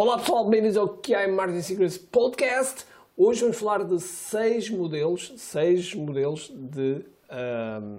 [0.00, 2.86] Olá pessoal, bem-vindos ao QI Marketing Secrets Podcast.
[3.18, 7.98] Hoje vamos falar de seis modelos, seis modelos de, ahm,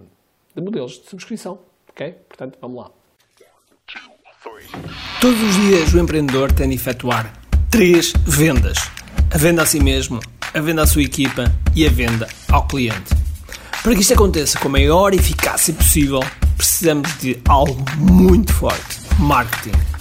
[0.55, 1.59] de modelos de subscrição,
[1.89, 2.13] ok?
[2.27, 2.91] Portanto, vamos lá.
[5.21, 8.79] Todos os dias o empreendedor tem de efetuar três vendas:
[9.31, 10.19] a venda a si mesmo,
[10.55, 11.43] a venda à sua equipa
[11.75, 13.13] e a venda ao cliente.
[13.83, 16.21] Para que isto aconteça com a maior eficácia possível,
[16.57, 20.00] precisamos de algo muito forte: marketing.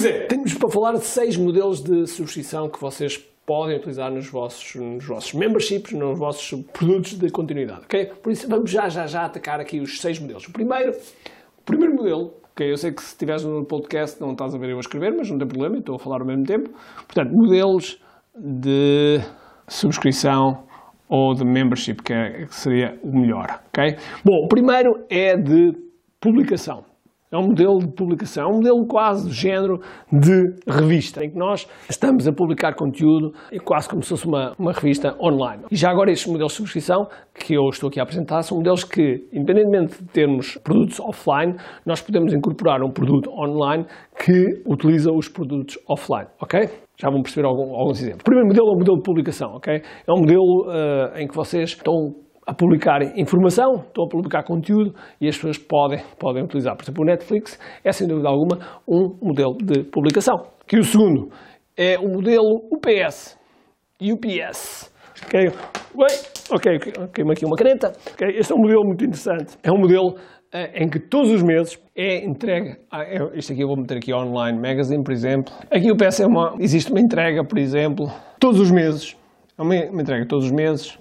[0.00, 4.30] Pois é, temos para falar de seis modelos de subscrição que vocês podem utilizar nos
[4.30, 8.06] vossos, nos vossos memberships, nos vossos produtos de continuidade, ok?
[8.22, 10.46] Por isso vamos já, já, já atacar aqui os seis modelos.
[10.46, 12.70] O primeiro, o primeiro modelo, ok?
[12.70, 15.28] Eu sei que se estiveres no podcast não estás a ver eu a escrever, mas
[15.32, 16.70] não tem problema, estou a falar ao mesmo tempo.
[16.98, 18.00] Portanto, modelos
[18.36, 19.18] de
[19.66, 20.62] subscrição
[21.08, 23.96] ou de membership, que, é, que seria o melhor, ok?
[24.24, 25.72] Bom, o primeiro é de
[26.20, 26.84] publicação.
[27.30, 31.36] É um modelo de publicação, é um modelo quase do género de revista, em que
[31.36, 33.32] nós estamos a publicar conteúdo
[33.64, 35.64] quase como se fosse uma, uma revista online.
[35.70, 38.82] E já agora estes modelos de subscrição que eu estou aqui a apresentar são modelos
[38.82, 41.54] que, independentemente de termos produtos offline,
[41.84, 43.84] nós podemos incorporar um produto online
[44.18, 46.68] que utiliza os produtos offline, ok?
[46.96, 48.22] Já vão perceber algum, alguns exemplos.
[48.22, 49.82] O primeiro modelo é o modelo de publicação, ok?
[50.06, 52.14] É um modelo uh, em que vocês estão
[52.48, 56.74] a publicar informação, estão a publicar conteúdo e as pessoas podem, podem utilizar.
[56.74, 60.46] Por exemplo, o Netflix é, sem dúvida alguma, um modelo de publicação.
[60.66, 61.28] Que o segundo
[61.76, 63.38] é o modelo UPS.
[64.00, 64.90] UPS.
[65.26, 65.50] Ok,
[66.50, 67.92] ok, ok, aqui uma caneta.
[68.14, 68.38] Okay.
[68.38, 69.58] Este é um modelo muito interessante.
[69.62, 72.76] É um modelo uh, em que todos os meses é entregue.
[72.90, 73.04] Ah,
[73.34, 75.52] isto aqui eu vou meter aqui online magazine, por exemplo.
[75.70, 78.06] Aqui o UPS é uma, existe uma entrega, por exemplo,
[78.40, 79.14] todos os meses.
[79.58, 80.98] É uma, uma entrega todos os meses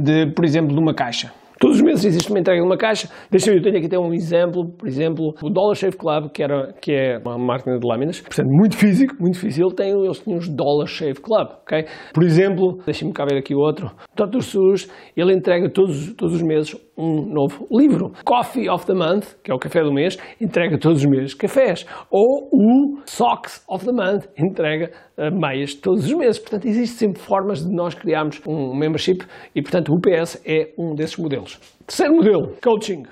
[0.00, 1.32] de, por exemplo, de uma caixa.
[1.60, 3.06] Todos os meses existe uma entrega de uma caixa.
[3.30, 6.72] Deixa eu tenho aqui até um exemplo, por exemplo, o Dollar Shave Club, que, era,
[6.80, 10.48] que é uma máquina de lâminas, portanto, muito físico, muito difícil, tem, eles tinham os
[10.48, 11.84] Dollar Shave Club, ok?
[12.14, 14.40] Por exemplo, deixa-me cá ver aqui outro, Dr.
[14.40, 18.12] Seuss, ele entrega todos, todos os meses um novo livro.
[18.24, 21.86] Coffee of the Month, que é o café do mês, entrega todos os meses cafés.
[22.10, 26.38] Ou o Socks of the Month, entrega uh, meias todos os meses.
[26.38, 30.94] Portanto, existem sempre formas de nós criarmos um membership e, portanto, o UPS é um
[30.94, 31.49] desses modelos.
[31.86, 33.02] Terceiro modelo, coaching.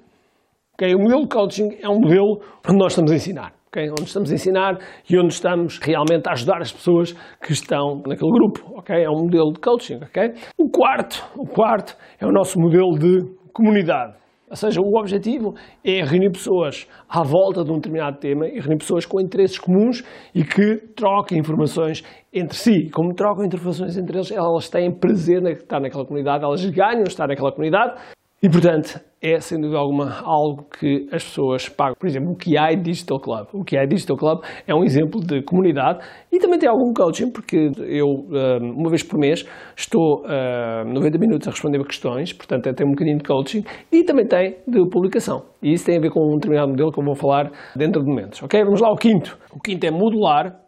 [0.74, 3.52] Okay, o modelo coaching é um modelo onde nós estamos a ensinar.
[3.68, 3.90] Okay?
[3.90, 4.78] Onde estamos a ensinar
[5.08, 7.12] e onde estamos realmente a ajudar as pessoas
[7.42, 8.78] que estão naquele grupo.
[8.78, 9.04] Okay?
[9.04, 9.96] É um modelo de coaching.
[9.96, 10.34] Okay?
[10.56, 14.14] O quarto, o quarto é o nosso modelo de comunidade.
[14.48, 18.78] Ou seja, o objetivo é reunir pessoas à volta de um determinado tema e reunir
[18.78, 20.02] pessoas com interesses comuns
[20.34, 22.88] e que troquem informações entre si.
[22.90, 27.26] Como trocam informações entre eles, elas têm prazer em estar naquela comunidade, elas ganham estar
[27.26, 28.00] naquela comunidade
[28.40, 31.96] e, portanto, é sem dúvida alguma algo que as pessoas pagam.
[31.98, 33.48] Por exemplo, o QI Digital Club.
[33.52, 37.70] O QI Digital Club é um exemplo de comunidade e também tem algum coaching, porque
[37.80, 39.44] eu, eh, uma vez por mês,
[39.76, 44.04] estou 90 eh, minutos a responder a questões, portanto, tem um bocadinho de coaching e
[44.04, 45.42] também tem de publicação.
[45.60, 48.08] E isso tem a ver com um determinado modelo que eu vou falar dentro de
[48.08, 48.40] momentos.
[48.42, 48.62] Ok?
[48.62, 49.36] Vamos lá ao quinto.
[49.52, 50.60] O quinto é modular.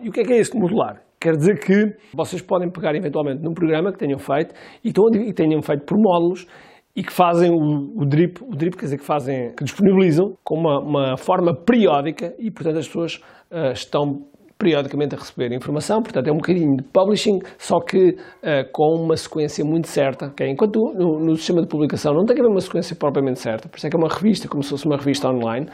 [0.00, 1.02] E o que é que é este modular?
[1.20, 4.92] Quer dizer que vocês podem pegar eventualmente num programa que tenham feito e
[5.32, 6.46] tenham feito por módulos
[6.94, 10.54] e que fazem o, o, drip, o drip quer dizer que fazem, que disponibilizam com
[10.54, 13.16] uma, uma forma periódica e portanto as pessoas
[13.50, 14.26] uh, estão
[14.62, 19.16] periodicamente a receber informação, portanto é um bocadinho de publishing, só que uh, com uma
[19.16, 20.26] sequência muito certa.
[20.26, 20.48] Okay?
[20.48, 23.76] Enquanto no, no, sistema de publicação não tem que haver uma sequência propriamente certa, por
[23.76, 25.66] isso é que é uma revista, como se fosse uma revista online.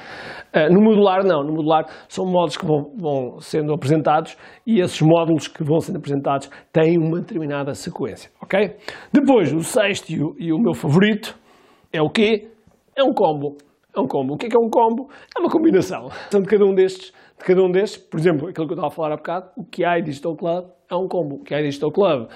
[0.54, 5.02] Uh, no modular não, no modular são módulos que vão, vão, sendo apresentados e esses
[5.02, 8.30] módulos que vão sendo apresentados têm uma determinada sequência.
[8.40, 8.74] ok?
[9.12, 11.38] Depois, o sexto e o, e o meu favorito
[11.92, 12.48] é o quê?
[12.96, 13.58] É um combo.
[13.94, 14.34] É um combo.
[14.34, 15.08] O que é, que é um combo?
[15.36, 16.08] É uma combinação.
[16.30, 18.88] São de cada um destes de cada um destes, por exemplo, aquilo que eu estava
[18.88, 21.42] a falar há bocado, o QI Digital Club é um combo.
[21.44, 22.28] QI Digital Club,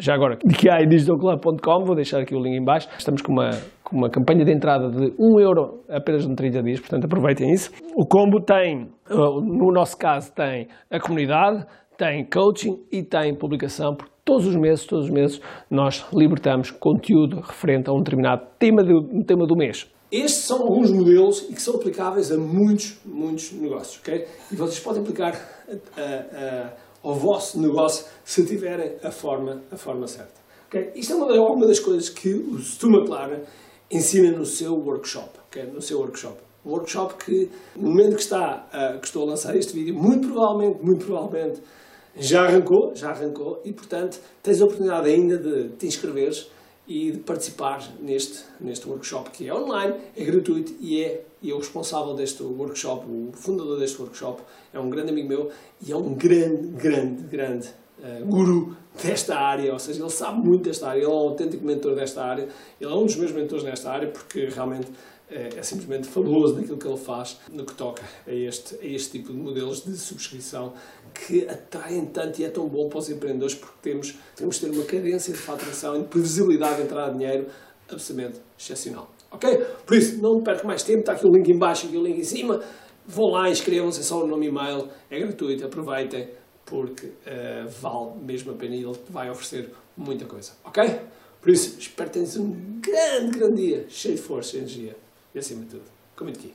[0.00, 2.88] já agora, QIDigitalClub.com, vou deixar aqui o link em baixo.
[2.96, 3.50] Estamos com uma,
[3.84, 7.70] com uma campanha de entrada de 1 euro apenas em 30 dias, portanto aproveitem isso.
[7.94, 11.66] O combo tem, uh, no nosso caso, tem a comunidade,
[11.98, 15.40] tem coaching e tem publicação, porque todos os meses, todos os meses,
[15.70, 19.86] nós libertamos conteúdo referente a um determinado tema do, tema do mês.
[20.10, 24.26] Estes são alguns modelos e que são aplicáveis a muitos, muitos negócios, ok?
[24.50, 25.34] E vocês podem aplicar
[25.68, 30.40] a, a, a ao vosso negócio se tiverem a forma, a forma certa.
[30.68, 30.92] Okay?
[30.94, 33.42] Isto é uma, uma das coisas que o Stu McLaren
[33.90, 35.30] ensina no seu workshop.
[35.48, 35.64] Okay?
[35.64, 36.38] No seu workshop.
[36.64, 40.28] Um workshop que, no momento que, está, uh, que estou a lançar este vídeo, muito
[40.28, 41.60] provavelmente, muito provavelmente,
[42.16, 46.50] já arrancou, já arrancou, e portanto tens a oportunidade ainda de te inscreveres
[46.90, 51.54] e de participar neste, neste workshop que é online, é gratuito e é, e é
[51.54, 54.42] o responsável deste workshop, o fundador deste workshop,
[54.74, 57.68] é um grande amigo meu e é um grande, grande, grande
[58.02, 61.64] uh, guru desta área, ou seja, ele sabe muito desta área, ele é um autêntico
[61.64, 62.48] mentor desta área,
[62.80, 64.90] ele é um dos meus mentores nesta área porque realmente
[65.30, 69.18] é, é, simplesmente fabuloso naquilo que ele faz no que toca a este, a este
[69.18, 70.72] tipo de modelos de subscrição
[71.14, 74.72] que atraem tanto e é tão bom para os empreendedores porque temos, temos de ter
[74.72, 77.46] uma cadência de faturação e de previsibilidade de entrada de dinheiro
[77.88, 79.08] absolutamente excepcional.
[79.30, 79.56] Ok?
[79.86, 82.18] Por isso, não perca mais tempo, está aqui o link em baixo e o link
[82.18, 82.60] em cima.
[83.06, 86.28] Vão lá, inscrevam-se, é só o nome e-mail, é gratuito, aproveitem
[86.70, 90.52] porque uh, vale mesmo a pena e ele vai oferecer muita coisa.
[90.64, 91.00] Ok?
[91.42, 94.96] Por isso, espero que tenhas um grande, grande dia, cheio de força e energia
[95.34, 95.82] e acima de tudo,
[96.14, 96.54] comente aqui.